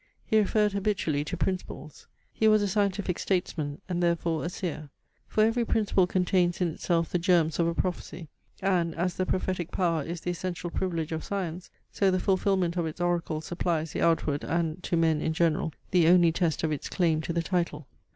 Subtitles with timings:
[0.25, 2.07] He referred habitually to principles.
[2.33, 4.89] He was a scientific statesman; and therefore a seer.
[5.27, 8.27] For every principle contains in itself the germs of a prophecy;
[8.63, 12.87] and, as the prophetic power is the essential privilege of science, so the fulfilment of
[12.87, 16.89] its oracles supplies the outward and, (to men in general,) the only test of its
[16.89, 17.85] claim to the title.